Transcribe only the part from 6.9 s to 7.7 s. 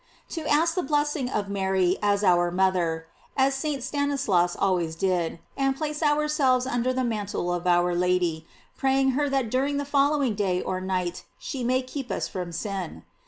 the mantle of